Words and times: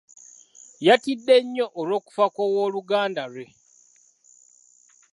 Yatidde 0.85 1.35
nnyo 1.45 1.65
olw'okufa 1.79 2.25
kw'owooluganda 2.33 3.23
lwe. 3.33 3.45